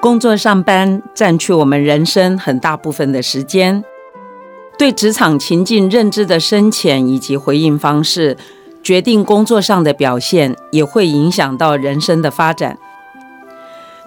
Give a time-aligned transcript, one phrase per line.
[0.00, 3.82] 工作上班占据我们人生很大部分的时间，
[4.78, 8.36] 对职场情境认知的深浅以及回应方式，
[8.80, 12.78] 决定工作上的表现，也会影响到人生的发展。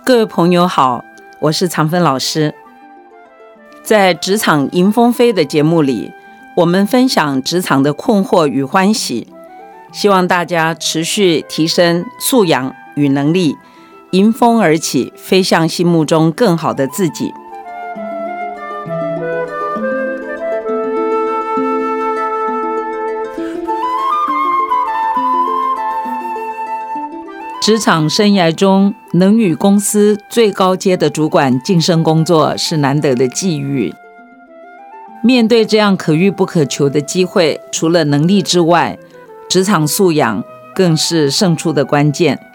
[0.05, 1.04] 各位朋友好，
[1.41, 2.55] 我是常芬老师。
[3.84, 6.14] 在《职场迎风飞》的节目里，
[6.55, 9.28] 我们分享职场的困惑与欢喜，
[9.92, 13.58] 希望大家持续提升素养与能力。
[14.12, 17.32] 迎风而起，飞向心目中更好的自己。
[27.62, 33.94] 职场生涯中，能与公司最高阶的主管晋升工作，是难得的际遇。
[35.23, 38.98] 面对这样可遇不可求的机会，除了能力之外，
[39.48, 40.44] 职场素养
[40.76, 42.51] 更是胜出的关键。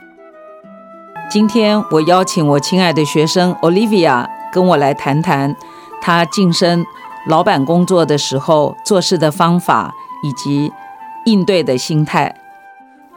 [1.28, 5.56] 今天我邀请我亲爱的学生 Olivia 跟我来谈谈
[6.00, 6.86] 她晋升
[7.26, 9.92] 老板工作的时候做事的方法
[10.22, 10.70] 以及
[11.24, 12.40] 应对的心态。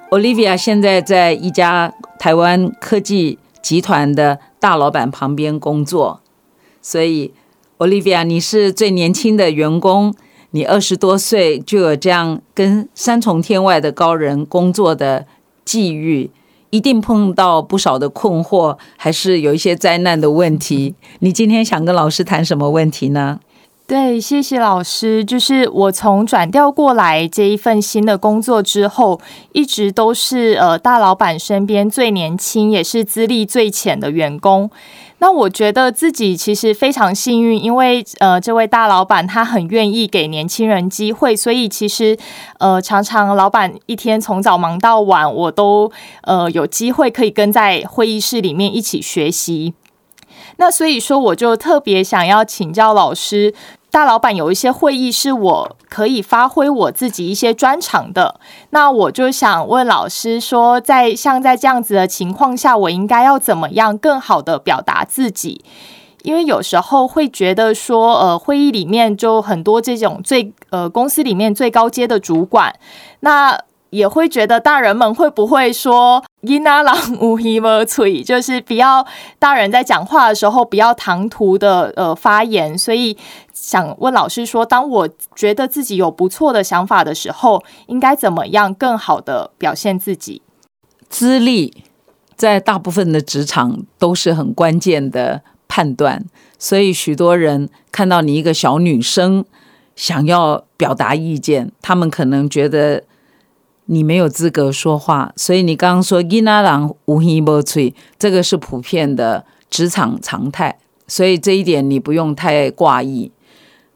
[0.10, 6.22] Olivia 现在在一家台湾科技集团的大老板旁边工作，
[6.82, 7.32] 所以
[7.78, 10.16] Olivia 你是最年轻的员工，
[10.50, 15.28] 你二十多岁就有这样跟三重天外的高人工作的
[15.64, 16.32] 际遇。
[16.70, 20.96] 一定碰到不少的困惑，还是有一些灾难的问题。
[21.20, 23.40] 你今天想跟老师谈什么问题呢？
[23.88, 25.26] 对，谢谢老师。
[25.26, 29.20] 就是我从转调过来这一份新的工作之后，
[29.52, 34.70] 一直都是呃大老板身边最年轻，也是资历最浅的员工。
[35.20, 42.18] 那我觉得自己其实非常幸运，因为呃，这位大老板他很愿意给年轻人机会，所以其实
[42.58, 45.92] 呃，常常老板一天从早忙到晚，我都
[46.24, 49.74] 呃有机会可以跟在会议室里面一起学习。
[50.58, 53.54] 那所以说，我就特别想要请教老师。
[53.92, 58.40] 大老板有一些会议是我可以发挥我自己一些专长的，
[58.70, 65.64] 那我就想问老师说，在像在这样子的情况下，我应该要怎么样更好的表达自己？
[66.24, 72.76] 因为有时候会觉得说，呃，会议里面就很多这种最呃公司里面最高阶的主管，
[73.22, 73.60] 那。
[73.92, 79.06] 也会觉得大人们会不会说“伊那朗无伊莫吹”，就是不要
[79.40, 82.78] 大人在讲话的时候不要唐突的呃发言。
[82.78, 83.18] 所以
[83.54, 90.42] 想问老师说，当我觉得自己有不错的想法的时候，应该怎么样更好的表现自己？
[91.10, 91.84] 资历
[92.36, 96.24] 在大部分的职场都是很关键的判断，
[96.60, 99.44] 所以许多人看到你一个小女生
[99.96, 103.04] 想要表达意见，他们可能觉得。
[103.92, 110.78] 你没有资格说话，所以你刚刚说“伊那郎无希莫吹”，这个是普遍的职场常态，
[111.08, 113.32] 所以这一点你不用太挂意。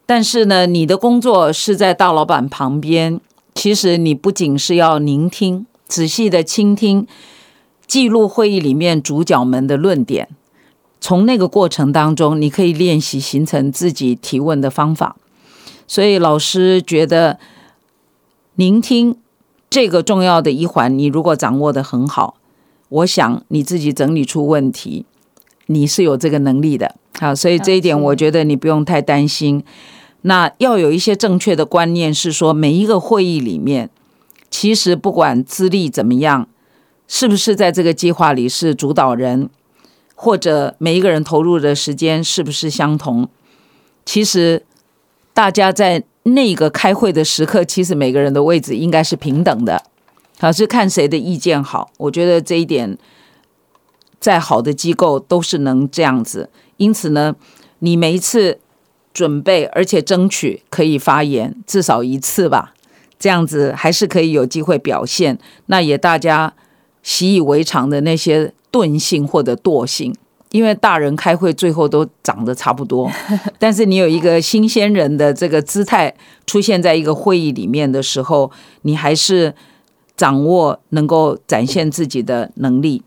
[0.07, 3.21] 但是呢，你的工作是在大老板旁边，
[3.53, 7.05] 其实你不仅是要聆听，仔细的倾听，
[7.85, 10.27] 记录会议里面主角们的论点，
[10.99, 15.15] 从那个过程当中，你可以练习形成自己提问的方法。
[15.85, 17.37] 所以老师觉得
[18.55, 19.17] 聆听。
[19.73, 22.35] 这个重要的一环，你如果掌握的很好，
[22.89, 25.03] 我想你自己整理出问题，
[25.65, 26.95] 你是有这个能力的。
[27.19, 29.63] 好，所以这一点我觉得你不用太担心。
[30.21, 33.89] 那要有一些正确的观念，是说每一个会议里面，
[34.51, 36.47] 其实不管资历怎么样，
[37.07, 39.49] 是不是在这个计划里是主导人，
[40.13, 43.27] 或者每一个人投入的时间是不是相同，
[44.05, 44.63] 其实
[45.33, 46.03] 大家在。
[46.23, 49.83] 那个开会的时刻，其实每个人的位置应该是平等的，
[50.39, 51.91] 好是看谁的意见好。
[51.97, 52.97] 我觉得这一点，
[54.19, 56.49] 再好的机构都是能这样子。
[56.77, 57.35] 因此呢，
[57.79, 58.59] 你每一次
[59.13, 62.73] 准备，而且争取可以发言至少一次吧，
[63.19, 65.37] 这样子还是可以有机会表现。
[65.65, 66.53] 那也大家
[67.03, 70.15] 习以为常的那些钝性或者惰性。
[70.53, 73.11] 因为大人开会最后都长得差不多，
[73.57, 76.13] 但是你有一个新鲜人的这个姿态
[76.45, 78.51] 出现在一个会议里面的时候，
[78.83, 79.55] 你还是
[80.15, 83.01] 掌握能够展现自己的能力。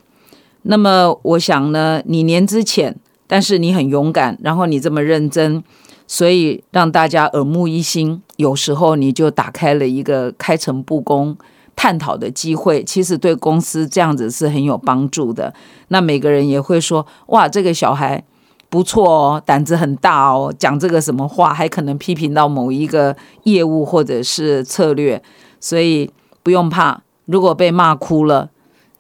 [0.63, 2.97] 那么我想呢，你年资浅，
[3.29, 5.63] 但是你很勇敢，然后你这么认真，
[6.09, 8.21] 所以让大家耳目一新。
[8.35, 11.37] 有时候你就打开了一个开诚布公。
[11.77, 15.55] 探讨的机会，其实对公司这样子是很有帮助的。
[15.89, 18.25] 那每个人也会说：“哇，这个小孩
[18.69, 23.15] 不错哦，胆子很大哦，讲这个什么话，还可能批评到某一个
[23.45, 25.23] 业务或者是策略。”
[25.61, 26.11] 所以
[26.43, 28.51] 不用怕，如果被骂哭了，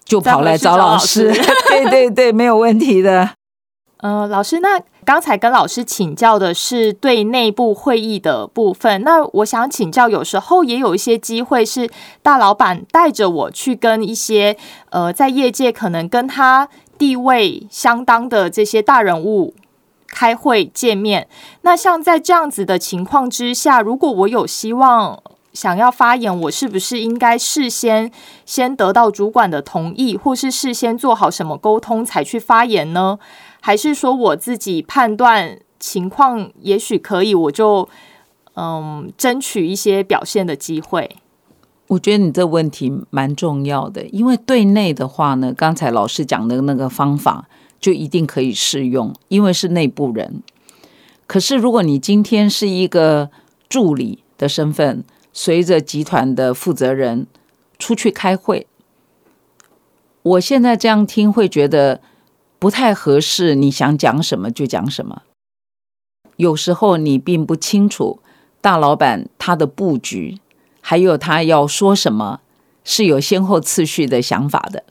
[0.04, 1.32] 就跑来找老师。
[1.68, 3.30] 对对对，没有问题的。
[3.98, 11.88] 呃，老师，那刚才跟老师请教的是对内部会议的部分，那我想请教，有时候也有一些机会是
[12.24, 14.56] 大老板带着我去跟一些
[14.90, 16.68] 呃，在业界可能跟他
[16.98, 19.54] 地位相当的这些大人物
[20.08, 21.28] 开会见面。
[21.60, 25.22] 那像在这样子的情况之下，如果我有希望
[25.52, 28.10] 想要发言，我是不是应该事先
[28.44, 33.20] 先得到主管的同意，或是事先做好什么沟通才去发言呢？
[33.66, 37.88] 还是说我自己判断情况，也许可以，我就
[38.54, 41.16] 嗯争取一些表现的机会。
[41.88, 47.48] 我觉得你这问题蛮重要的，因为对内的话呢，刚才老师讲的那个方法
[47.80, 50.44] 就一定可以适用，因为是内部人。
[51.26, 53.30] 可是如果你今天是一个
[53.68, 55.02] 助理的身份，
[55.32, 57.26] 随着集团的负责人
[57.80, 58.68] 出去开会，
[60.22, 62.00] 我现在这样听会觉得。
[62.58, 65.22] 不太合适，你想讲什么就讲什么。
[66.36, 68.20] 有时候你并不清楚
[68.60, 70.38] 大老板他的布局，
[70.80, 72.40] 还有他要说什么，
[72.84, 74.84] 是有先后次序的想法的。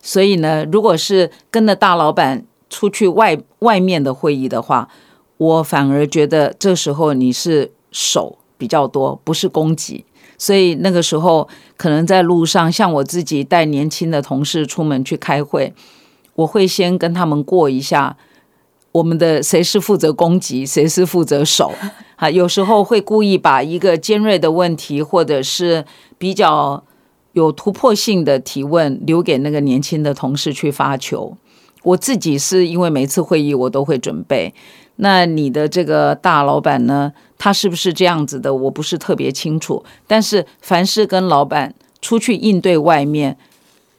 [0.00, 4.88] 所以呢，如果是跟着大老板出去外外面的会议的话，
[5.36, 10.04] 我反而觉得这时候你是守比较多，不是攻击。
[10.36, 15.72] 所以那个时候可能在路上，像我自己带年轻的同事出门去开会。
[16.36, 18.16] 我会先跟他们过一下，
[18.92, 21.72] 我们的谁是负责攻击，谁是负责守。
[22.16, 25.84] 啊，有时候会故意把一个尖锐的问题，或者是
[26.16, 26.84] 比较
[27.32, 31.36] 有突破性的提问，留给那个年轻的同事去发球。
[31.82, 34.54] 我自己是因为每次会议我都会准备。
[34.96, 37.12] 那你的这个大老板呢？
[37.36, 38.54] 他是不是这样子的？
[38.54, 39.84] 我不是特别清楚。
[40.06, 43.36] 但是凡是跟老板出去应对外面。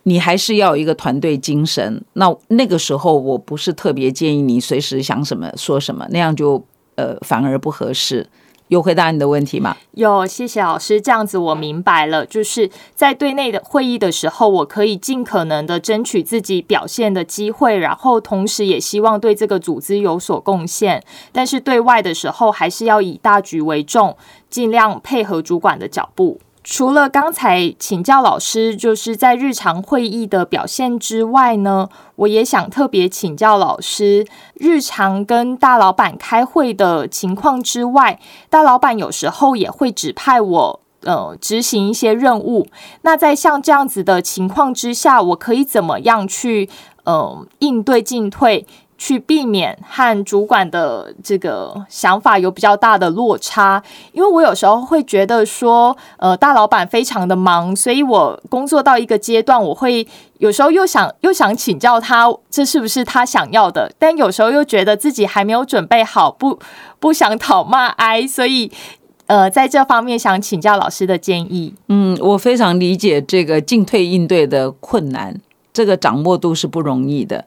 [0.07, 2.03] 你还是要有一个团队精神。
[2.13, 6.65] 那那个时候，我不是特别建议你随时想什么说什么，那样就
[6.95, 8.27] 呃反而不合适。
[8.69, 9.77] 有回答你的问题吗？
[9.91, 10.99] 有，谢谢老师。
[10.99, 21.03] 这样子我明白了，就是在对内的会议的时候，我可以尽可能的争取自己表现的机会，然后同时也希望对这个组织有所贡献。
[21.31, 24.17] 但是对外的时候，还是要以大局为重，
[24.49, 26.39] 尽量配合主管的脚步。
[26.67, 34.25] 除了刚才请教老师，就是在日常会议的表现之外呢，我也想特别请教老师，
[34.55, 38.19] 日常跟大老板开会的情况之外，
[38.49, 42.67] 大老板有时候也会指派我呃执行一些任务。
[43.03, 46.67] 那在像这样子的情况之下，我可以怎么样去
[47.03, 48.65] 呃应对进退？
[48.97, 53.83] 去避免和主管的这个想法有比较大的落差，
[54.13, 60.07] 因为我有时候会觉得说，呃，大老板非常的忙，所以我工作到一个阶段，我会
[60.37, 63.91] 有时候又想又想请教他，这是不是他想要的？
[63.99, 66.57] 但有时候又觉得自己还没有准备好，不
[66.99, 68.71] 不想讨骂挨，所以
[69.27, 71.73] 呃，在这方面想请教老师的建议。
[71.89, 75.41] 嗯，我非常理解这个进退应对的困难，
[75.73, 77.45] 这个掌握度是不容易的。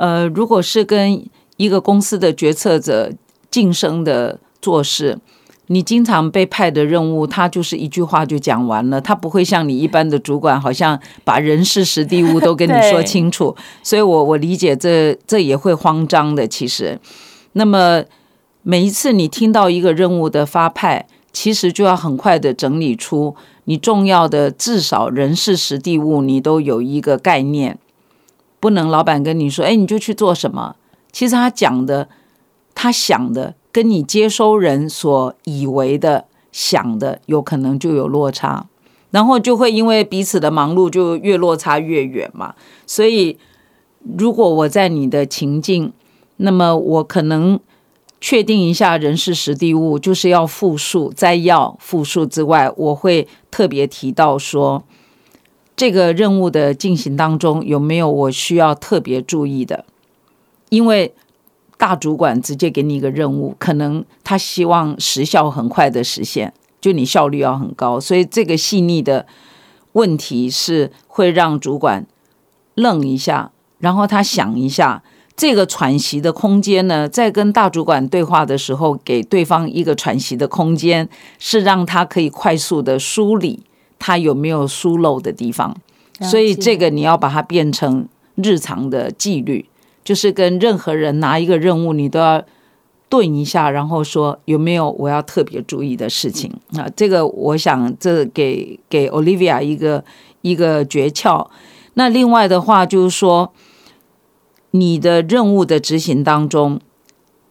[0.00, 1.22] 呃，如果是跟
[1.58, 3.12] 一个公司的决策者
[3.50, 5.18] 晋升的做事，
[5.66, 13.54] 你经常被派的任务，他就是一句话就讲完了，他不会像你一般的主管，好像把人事实地物都跟你说清楚。
[13.82, 16.48] 所以，我我理解这这也会慌张的。
[16.48, 16.98] 其实，
[17.52, 18.02] 那么
[18.62, 27.78] 每一次你听到一个任务的发派，其实就要很快的整理出你重要的至少人事实地物，你都有一个概念。
[28.60, 30.76] 不能老板跟你说，哎，你就去做什么？
[31.10, 32.08] 其实他讲的、
[32.74, 38.66] 他想的，跟你接收人所以为的、想的，有可能就有落差，
[39.10, 42.54] 然后就会因为彼此的忙碌，就越落差越远嘛。
[42.86, 43.38] 所以，
[44.18, 45.92] 如果我在你的情境，
[46.36, 47.58] 那么我可能
[48.20, 54.84] 确定一下人事实地物，就是要复述，在要复述之外，我会特别提到说。
[55.80, 59.86] 这个任务的进行当中有没有我需要特别注意的？
[60.68, 61.14] 因为
[61.78, 69.24] 大主管直接给你一个任务，可能他希望时效很快的实现，就你效率要很高，所以这个细腻的
[69.92, 72.06] 问题是会让主管
[72.74, 75.02] 愣一下，然后他想一下，
[75.34, 81.08] 这个喘息的空间呢，在跟大主管对话的时候，给对方一个喘息的空间，
[81.38, 83.62] 是让他可以快速的梳理。
[84.00, 85.76] 他有没有疏漏的地方？
[86.22, 89.66] 所以这个你要把它变成日常的纪律，
[90.02, 92.42] 就是跟任何人拿一个任务，你都要
[93.08, 96.88] 顿一下，然后说有没有我要特别注意的事情啊？
[96.94, 100.04] 这个我想这给给 Olivia 一个
[100.42, 101.46] 一个诀窍。
[101.94, 103.52] 那另外的话就是说，
[104.72, 106.80] 你的任务的执行当中，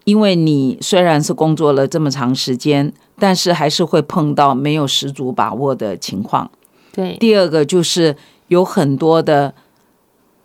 [0.03, 6.49] 因为你虽然是工作了这么长时间，但是还是会碰到没有十足把握的情况。
[6.91, 8.15] 对，第二个就是
[8.47, 9.53] 有很多的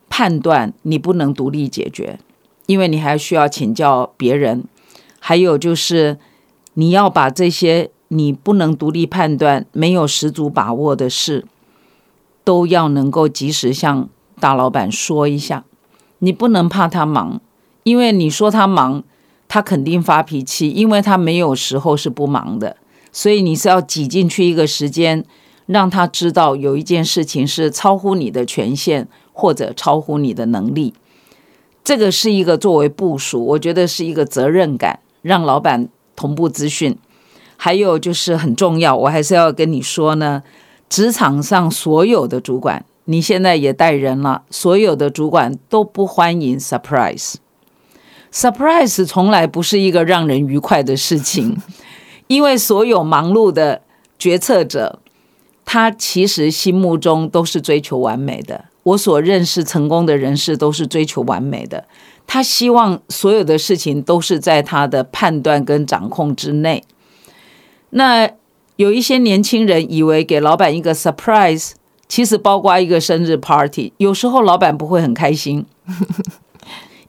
[0.08, 2.18] 判断你不能独立解决，
[2.66, 4.64] 因为你还需要请教别人。
[5.18, 6.18] 还有就是
[6.75, 11.46] 你要把这些你不能独立判断、没有十足把握的事，
[12.44, 15.64] 都要能够及时向大老板说一下。
[16.18, 17.40] 你不能怕他忙，
[17.84, 19.02] 因为你说他忙，
[19.54, 22.76] 他肯定发脾气，因为他没有时候是不忙的。
[23.12, 25.25] 所以你是要挤进去一个时间。
[25.66, 30.92] 让他知道有一件事情是超乎你的权限或者超乎你的能力，
[31.82, 36.99] 这个是一个作为部署，我觉得是一个责任感，让老板同步资讯。
[37.56, 40.42] 还有就是很重要，我还是要跟你说呢，
[40.90, 47.37] 职场上所有的主管，你现在也带人了，所有的主管都不欢迎 surprise
[48.35, 51.57] surprise，surprise 从来不是一个让人愉快的事情，
[52.26, 53.83] 因为所有忙碌的
[54.19, 54.99] 决策者。
[55.67, 58.67] 他其实心目中都是追求完美的。
[58.83, 61.87] 我所认识成功的人士都是追求完美的。
[62.26, 66.85] 他希望所有的事情都是在他的判断跟掌控之内。
[67.91, 68.29] 那
[68.76, 71.71] 有一些年轻人以为给老板一个 surprise，
[72.07, 75.64] 其实包括一个生日 party，有时候老板不会很开心，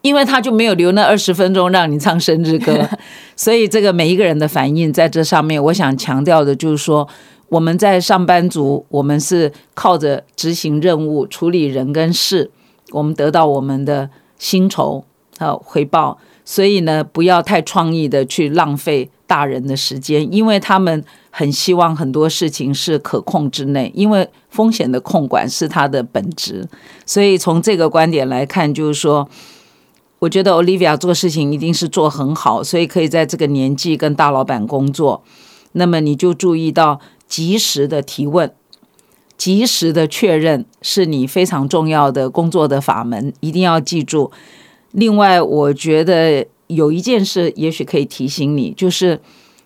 [0.06, 2.88] 因为他就没有留那二十分钟让你唱生日歌。
[3.36, 7.08] 所以这个每一个人的反应在这上面，我想强调的就是说。
[7.48, 12.50] 我们在上班族，我们是靠着执行任务、处理人跟事，
[12.90, 14.10] 我们得到我们的
[14.40, 15.06] 薪酬
[15.38, 16.18] 和回报。
[16.44, 26.68] 所以呢，不要太创意的去浪费大人的时间，因为他们很希望很多事情是可控之内，因为风险的控管是他的本质。
[27.06, 29.30] 所以从这个观点来看，就是说，
[30.20, 35.24] 我觉得 Olivia 做事情一定是做很好，所以可以在这个年纪跟大老板工作。
[35.74, 37.00] 那么你就注意到。
[37.28, 38.54] 及时的提问，
[39.36, 44.32] 及时的确认，是你非常重要的工作的法门，一定要记住。
[44.92, 49.20] 另外，我觉得有一件事，也许可以提醒你，就是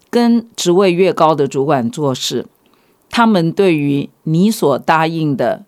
[0.09, 2.47] 跟职位越高的主管做事，
[3.09, 5.65] 他们对于你所答应的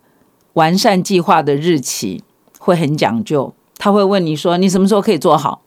[0.53, 2.23] 完善计划的日期
[2.57, 5.63] 会很讲究，他会问你说：“你什么时候可以做好？”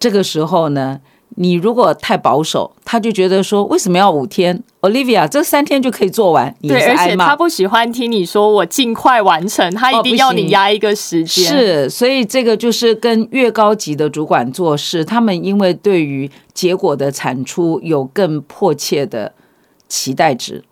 [0.00, 1.00] 这个时候呢？
[1.36, 6.54] 你如果太保守，他就觉得说为什么要五天？Olivia，这三天就可以做完。
[6.60, 11.44] 对，而且他不喜欢听你说我尽快完成，他一定要你压一个时间。
[11.46, 19.32] 是，所以这个就是跟越高级的主管做事，他们因为对于结果的产出有更迫切的
[19.88, 20.62] 期待值，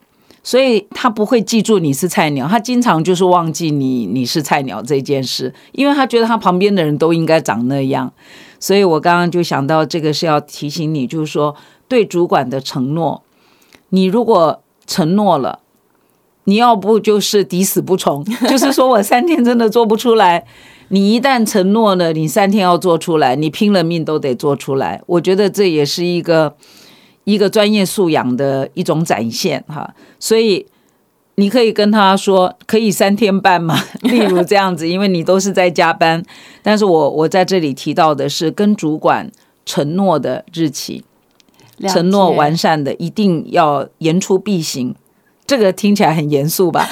[0.42, 8.12] 所以他不会记住你是菜鸟，他经常就是忘记你你是菜鸟这件事，因为他觉得他旁边的人都应该长那样。
[8.59, 11.54] 所以我刚刚就想到，这个是要提醒你，就是说
[11.88, 13.23] 对主管的承诺，
[13.90, 15.61] 你如果承诺了，
[16.44, 20.47] 你要不就是抵死不从， 就是说我三天真的做不出来。
[20.88, 25.00] 你一旦承诺了，你三天要做出来，你拼了命都得做出来。
[25.06, 26.56] 我觉得这也是一个
[27.30, 29.94] 一个专业素养的一种展现哈。
[30.18, 30.66] 所以。
[31.37, 33.75] 你可以跟他说，可以三天半嘛？
[34.02, 36.22] 例如这样子，因为你都是在加班。
[36.62, 39.30] 但是我我在这里提到的是跟主管
[39.64, 41.02] 承诺的日期，
[41.88, 44.94] 承诺完善的，一定要言出必行。
[45.46, 46.87] 这个听起来很严肃吧？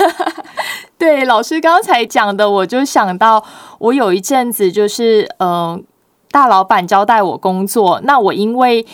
[0.97, 3.45] 对，老师刚才讲的，我就想到，
[3.78, 5.85] 我有一阵子就是嗯，
[6.30, 8.87] 大老板交代我工作，那我因为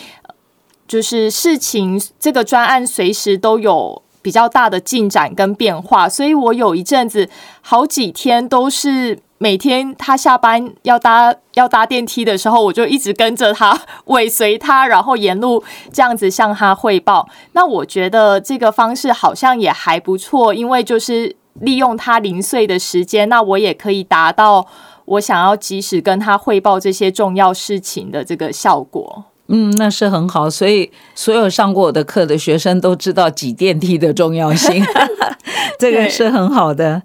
[0.87, 4.01] 就是事情这个专案随时都有。
[4.25, 7.29] 比较大的进展跟变化，所以我有一阵子
[7.61, 15.63] 好几天都是每天他下班要搭要搭电梯的时候，我就一直跟着他尾随他，然后沿路
[15.93, 17.29] 这样子向他汇报。
[17.51, 24.65] 那我觉得这个方式好像也还不错，因为就是利用他零碎的时间，那我也可以达到
[25.05, 29.25] 我想要及时跟他汇报这些重要事情的这个效果。
[29.47, 34.83] 嗯，那是很好，所以所有上过我的课的学生都知道挤电梯的重要性，
[35.77, 37.03] 这个是很好的。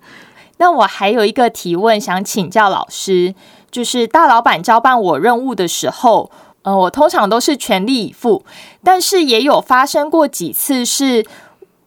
[0.56, 3.34] 那我还有一个提问想请教老师，
[3.70, 6.30] 就是大老板交办我任务的时候，
[6.62, 8.42] 呃，我通常都是全力以赴，
[8.82, 11.26] 但是也有发生过几次，是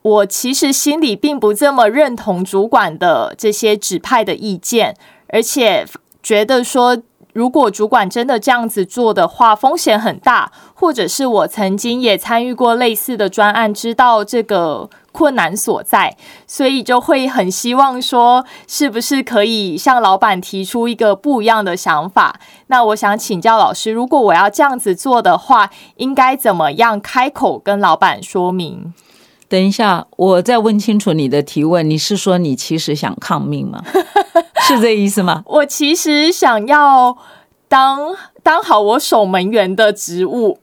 [0.03, 4.95] 我其实心里并不这么认同主管的这些指派的意见，
[5.29, 5.87] 而且
[6.21, 7.01] 觉得说。
[7.33, 22.39] 如果主管真的这样子做的话，风险很大，或者是我曾经也参与过类似的专案，知道这个困难所在，所以就会很希望说，是不是可以向老板提出一个不一样的想法？
[22.67, 28.93] 那我想请教老师，如果我要这样子做的话，应该怎么样开口跟老板说明？
[29.49, 31.87] 等一下，我再问清楚你的提问。
[31.87, 33.83] 你是说你其实想抗命吗？
[34.63, 35.43] 是这意思吗？
[35.45, 37.17] 我其实想要
[37.67, 40.59] 当当好我守门员的职务。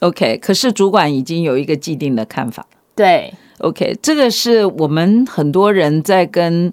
[0.00, 2.66] OK，可是主管已经有一个既定的看法。
[2.94, 6.72] 对，OK，这个是我们很多人在跟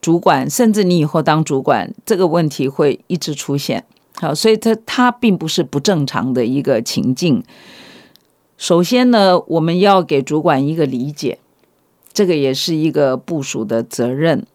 [0.00, 3.84] 主管，甚至你以后当主管，这个问题会一直出现。
[4.16, 7.42] 好，所以它它并不是不正常的一个情境。
[8.58, 11.38] 首先呢，我们要给主管一个理解，
[12.12, 14.46] 这个也是一个部署的责任。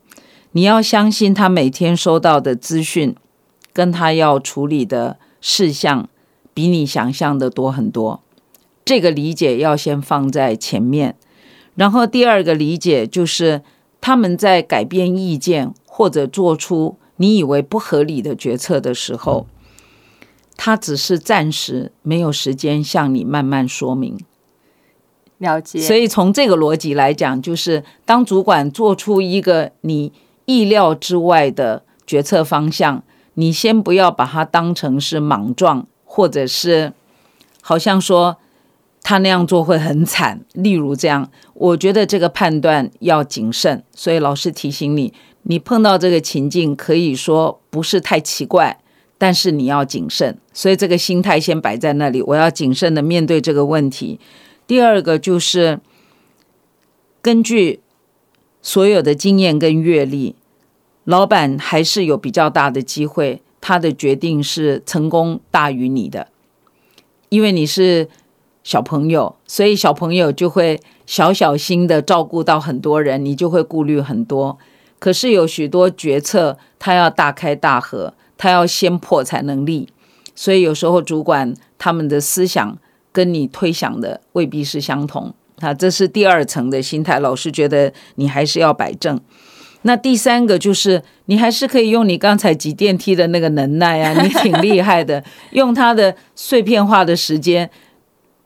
[0.51, 3.15] 你要相信他每天收到的资讯，
[3.74, 6.10] 跟他要处理的事项，
[6.53, 8.22] 比你想象的多很多。
[8.84, 11.15] 这个理解要先放在前面。
[11.75, 13.62] 然后第二个理解就是，
[14.01, 19.48] 他们在改变意见或者做出你以为不合理的决策的时候。
[20.58, 24.20] 他只是暂时没有时间向你慢慢说明，
[25.39, 25.79] 了解。
[25.79, 30.13] 所以从这个逻辑来讲，就是当主管做出一个你
[30.51, 33.03] 意料之外的决策方向，
[33.36, 36.91] 你先不要把它当成是莽撞，或者是
[37.62, 38.38] 好像说
[39.01, 40.41] 他那样做会很惨。
[40.53, 43.84] 例如这样，我觉得这个判断要谨慎。
[43.96, 48.77] 所以老师提醒你，你碰到这个情境，可以说不是太奇怪。
[49.17, 52.24] 但是你要谨慎，所以这个心态先摆在那里。
[52.24, 54.20] 我要谨慎的面对这个问题。
[54.65, 55.79] 第二个就是
[57.22, 57.81] 根据
[58.63, 60.36] 所有的经验跟阅历，
[61.12, 66.30] 老板还是有比较大的机会，他的决定是成功大于你的，
[67.27, 68.08] 因为你是
[68.63, 74.58] 小朋友，所以小朋友就会小小心的照顾到很多人，你就会顾虑很多。
[75.00, 78.13] 可是有许多决策，他要大开大合。
[78.38, 79.88] 他要先破才能立，
[80.34, 82.76] 所以有时候主管他们的思想
[83.12, 87.19] 跟你推想的未必是相同啊，这是第二层的心态。
[87.19, 89.19] 老师觉得你还是要摆正。
[89.84, 97.70] 那第三个就是你还是可以用你刚才挤电梯的那个能耐啊，你挺厉害的，用他的碎片化的时间。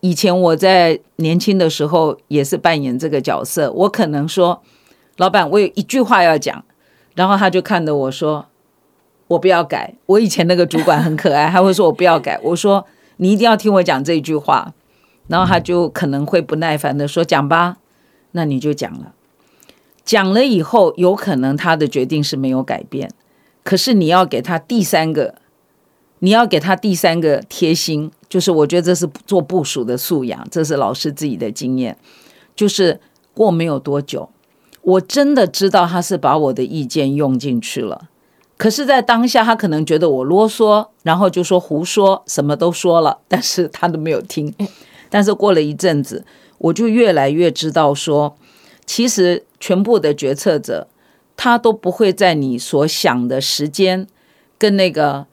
[0.01, 4.61] 以前我在年轻的时候也是扮演这个角色，我可能说，
[5.17, 6.63] 老板，我有一句话要讲，
[7.15, 8.47] 然后他就看着我说。
[9.27, 9.95] 我不要改。
[10.05, 12.39] 我以前那个主管很可爱，他会说我不要改。
[12.43, 12.85] 我说
[13.17, 14.71] 你一定要听我讲这句话，
[15.25, 17.77] 然后他就可能会不耐烦的说讲吧，
[18.33, 19.13] 那你就讲了。
[20.05, 23.09] 讲了以后，有可能他的决定是没有改变，
[23.63, 25.35] 可是你要给他第三个，
[26.19, 31.97] 你要给他第三个贴心，就是我觉得这是做部署的素养，这是老师自己的经验，
[32.55, 33.01] 就是
[33.33, 34.29] 过没有多久，
[34.83, 38.09] 我真的知道他是把我的意见用进去了。
[38.57, 44.53] 可是，在当下，他可能觉得我啰嗦，然后就说胡说，什么都说了，但是他都没有听。
[45.09, 46.23] 但是过了一阵子，
[46.59, 48.37] 我就越来越知道说，
[48.85, 50.87] 其实全部的决策者，
[51.35, 54.07] 他都不会在你所想的时间
[54.57, 55.25] 跟那个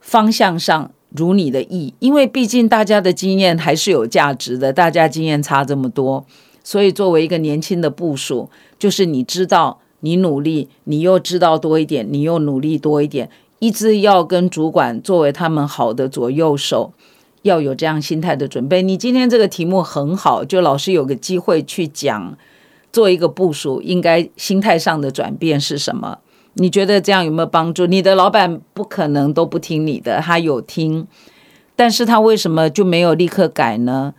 [0.00, 6.24] 方向上如你的意，因为毕竟大家的经验还是有价值的，大家经验差这么多，
[6.62, 9.80] 所以作为一个年轻的部署，就是你知道。
[10.02, 16.94] 你努力，你又知道多一点，你又努力多一点，一直要跟主管作为他们好的左右手，
[17.42, 18.80] 要有这样心态的准备。
[18.80, 22.38] 你今天这个题目很好，就老师有个机会去讲，
[22.92, 26.18] 做一个部署，应该心态上的转变是什么？
[26.54, 27.86] 你觉得这样有没有帮助？
[27.86, 31.06] 你的老板不可能都不听你的，他有听，
[31.76, 34.14] 但是他为什么就没有立刻改呢？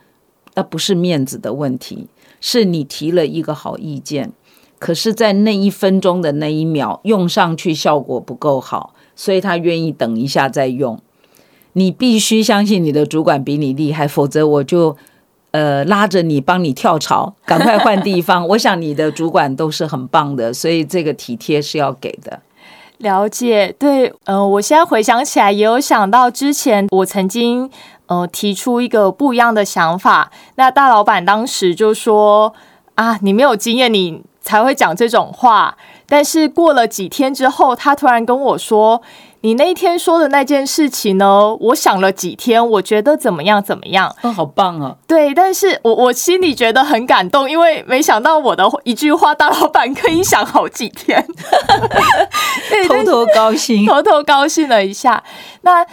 [0.56, 2.08] 那不是面子的问题，
[2.40, 4.32] 是你提了一个好意见。
[4.80, 11.00] 可是，在那一分钟的那一秒用上去效果不够好，所以他愿意等一下再用。
[11.74, 14.98] 你必须相信你的主管比你厉害，否则我就
[15.52, 18.48] 呃拉着你帮你跳槽， 赶快换地方。
[18.50, 22.40] 我想你的主管都是很棒的，所以这个体贴是要给的。
[22.98, 27.70] 了解，对，呃，我现在回想起来，也有想到之前我曾经
[28.08, 32.54] 呃提出一个不一样的想法，那大老板当时就说
[32.96, 34.24] 啊，你没有经验，你。
[34.44, 39.00] 才会讲这种话，但是过了几天之后，他突然跟我说
[39.44, 44.16] ：“你那天说的那件事情呢，我想了几天，我觉得怎么样怎么样。
[44.22, 44.96] 哦，好棒啊！
[45.08, 51.26] 对，但是我我心里觉得很感动，因为没想到我的一句话，大老板可以想好几天，
[52.88, 55.24] 偷偷高兴， 偷偷高兴了一下。
[55.62, 55.86] 那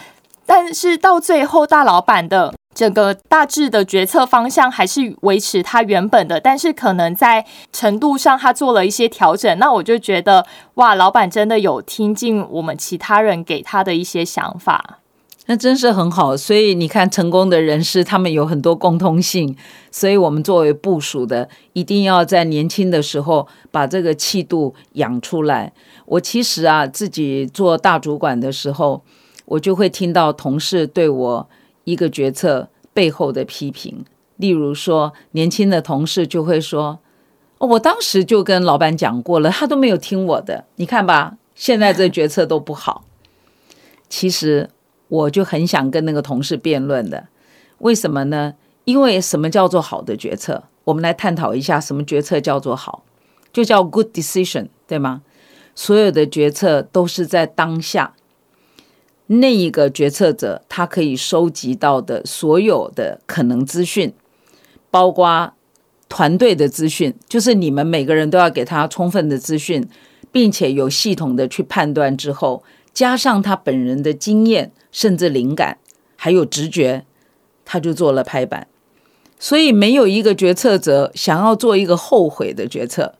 [0.45, 2.53] 但是到最后，大老板的。
[2.75, 9.57] 整个大致的决策方向还是维持他原本的，但是可能在程度上他做了一些调整。
[9.57, 14.99] 那我就觉得，哇，老板真的有听进我们其他人给他的一些想法，
[15.47, 16.37] 那真是很好。
[16.37, 19.57] 所以你看，成功的人士他们有很多共通性。
[19.91, 25.73] 所以我们作为部署的，一定要在年轻的时候把这个气度养出来。
[26.05, 29.03] 我其实啊，自己做大主管的时候，
[29.45, 31.49] 我就会听到同事对我。
[31.89, 34.05] 一个决策背后的批评，
[34.37, 36.99] 例如说，年轻的同事就会说
[37.57, 40.65] ：“哦，我当时就跟老板讲过了，他都没有听我的。
[40.75, 43.05] 你看吧，现在这决策都不好。”
[44.07, 44.69] 其实
[45.07, 47.27] 我就很想跟那个同事辩论的，
[47.79, 48.53] 为什么呢？
[48.85, 50.63] 因为什么叫做好的决策？
[50.85, 53.03] 我们来探讨一下，什么决策叫做好？
[53.51, 55.21] 就叫 good decision，对吗？
[55.75, 58.15] 所有的决策都是在当下。
[59.31, 64.11] 那一个决策者，他可以收集到的所有的可能资讯，
[64.89, 65.53] 包括
[66.07, 69.87] 团队的资讯，就是你们每个人都要给他充分的资讯，
[70.31, 75.77] 并且有系统的去判断之后，加上他本人的经验，甚至灵感，
[76.15, 77.05] 还有直觉，
[77.63, 78.67] 他就做了拍板。
[79.37, 83.13] 所以，没有一个决策者想要做一个后悔的决策。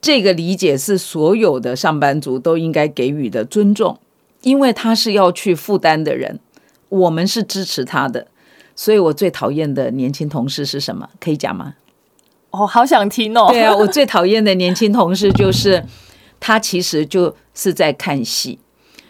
[0.00, 4.00] 这个理解是所有的上班族都应该给予的尊重。
[4.46, 6.38] 因为他是要去负担的人，
[6.88, 8.28] 我们是支持他的，
[8.76, 11.10] 所以我最讨厌的年轻同事是什么？
[11.18, 11.74] 可以讲吗？
[12.50, 13.48] 哦，好想听哦。
[13.50, 15.84] 对啊，我最讨厌的年轻同事就是
[16.38, 18.60] 他，其实就是在看戏。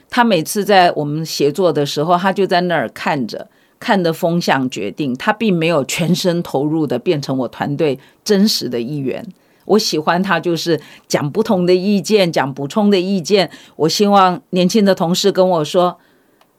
[0.09, 9.23] 他每次在我们协作的时候，他就在那儿看着，看的风向决定，他并没有全身投入的变成我团队真实的一员。
[9.67, 13.51] 我喜欢他，就是讲不同的意见，讲补充的意见。
[13.77, 15.99] 我希望年轻的同事跟我说：“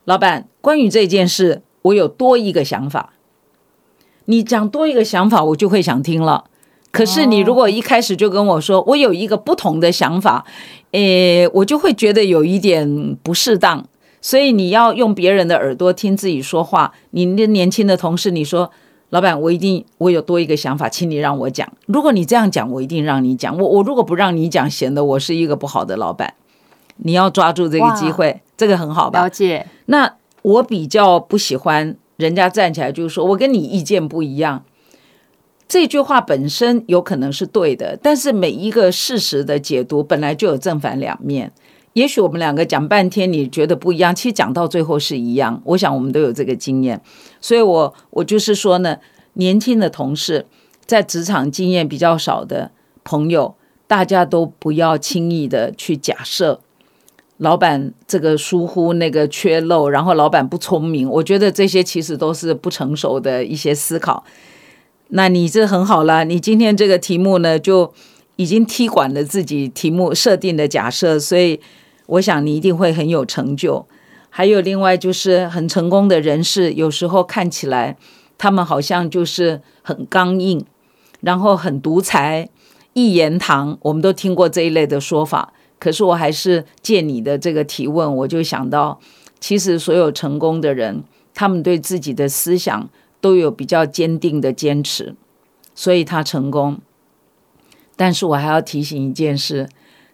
[0.06, 3.14] 老板，关于这件事，我有多一个想法。”
[4.26, 6.46] 你讲多一个想法，我就会想听了。
[6.92, 10.46] 可是你如果一开始就跟我说我有一个不同的想法，
[10.92, 13.88] 诶，我就会觉得有一点不适当。
[14.22, 16.94] 所以你要用别人的耳朵听自己说话。
[17.12, 18.72] 你的年轻的同事，你说。
[19.10, 21.72] 老板，我一定我有多一个想法，请你让我讲。
[21.86, 23.58] 如果你这样讲，我一定让你讲。
[23.58, 26.34] 我我如果不让你讲，显得我是一个不好的老板。
[26.98, 29.22] 你要抓住这个机会，这个很好吧？
[29.22, 29.68] 了解。
[29.86, 34.64] 那我比较不喜欢人家站起来就是说我跟你意见不一样。
[35.70, 41.52] 这句话本身有可能是对的，但是每一个事实的解读本来就有正反两面。
[41.98, 45.60] 也许我们两个讲半天，你觉得不一样，其实讲到最后是一样。
[45.66, 47.02] 我想我们都有这个经验，
[47.42, 48.98] 所以我我就是说呢，
[49.34, 50.46] 年轻的同事，
[50.86, 52.70] 在职场经验比较少的
[53.04, 53.56] 朋友，
[53.88, 56.60] 大家都不要轻易的去假设
[57.38, 61.10] 老板这个疏忽、那个缺漏，然后老板不聪明。
[61.10, 64.24] 我觉得这些其实都是不成熟的一些思考。
[65.08, 67.92] 那你这很好了，你今天这个题目呢，就
[68.36, 71.60] 已经踢馆了自己题目设定的假设，所以。
[72.08, 73.86] 我想你一定会很有成就，
[74.30, 77.98] 还有另外就是很成功的人士，有时候看起来
[78.38, 80.66] 他们好像就是很刚硬，
[81.20, 82.50] 然后很独裁、
[82.94, 85.52] 一言堂，我们都听过这一类的说法。
[85.80, 89.00] 可是我还是借你的这个提问，我就想到，
[89.40, 92.90] 其实所有成功的人，他们对自己的思想
[93.20, 95.14] 都有比较坚定的坚持，
[95.76, 96.80] 所以他成功。
[97.98, 99.68] 但是我还要提醒一件事，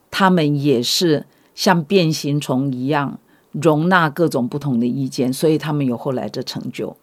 [0.09, 1.27] 他们也是。
[1.55, 3.19] 像变形虫一样
[3.51, 6.95] 容纳各种不同的意见，所以他们有后来的成就。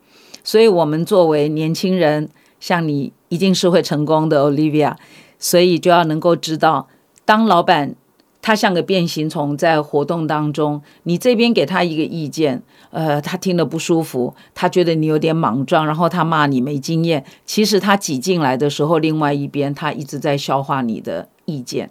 [0.43, 4.97] 所以，我们作为年轻人，像你一定是会成功的，Olivia。
[5.39, 6.89] 所以就要能够知道，
[7.25, 7.95] 当老板
[8.43, 17.25] 他像个变形虫在活动当中，你这边给他一个意见，呃，他听了不舒服，他觉得你有点莽撞，然后他骂你没经验。
[17.47, 21.91] 其实他挤进来的时候，另外一边他一直在消化你的意见。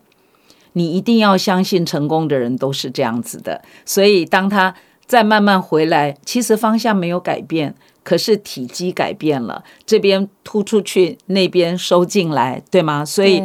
[0.73, 3.62] 你一定要相信，成功的人都是这样子的。
[3.86, 13.03] 所以，当他再慢慢回来，其实方向没有改变，可是体积改变了，这边突出去，那边收进来，对吗？
[13.03, 13.43] 所以，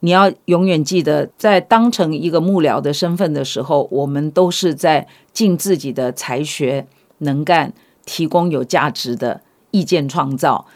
[0.00, 6.86] 你要永远记得，在当成一个幕僚的身份的时候，我们都是在尽自己的才学、
[7.18, 7.72] 能干，
[8.04, 10.66] 提供有价值的意见创造。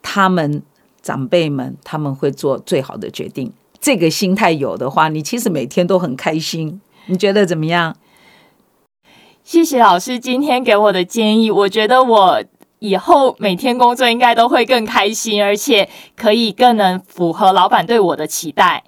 [0.00, 0.62] 他们
[1.00, 3.52] 长辈们，他们会做最好的决定。
[3.82, 6.80] 这个心态有的话，你其实每天都很开心。
[7.06, 7.96] 你觉得怎么样？
[9.42, 12.44] 谢谢老师今天给我的建议，我觉得我
[12.78, 18.84] 以后每天工作应该都会更开心，而且可以更能符合老板对我的期待。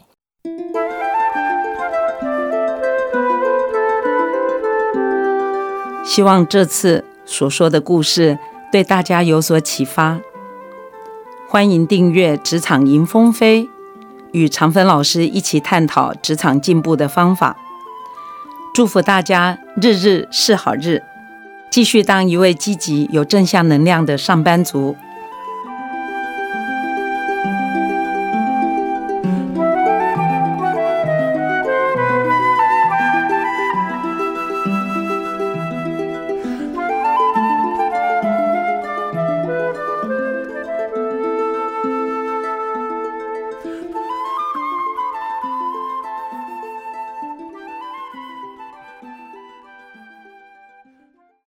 [6.04, 8.38] 希望这次所说的故事
[8.70, 10.20] 对大家有所启发。
[11.48, 13.64] 欢迎订阅《职场迎风飞》，
[14.34, 17.56] 与长芬老师一起探讨职场进步的方法。
[18.74, 21.00] 祝福大家日日是好日，
[21.70, 24.96] 继续当一位积极、有正向能量的上班族。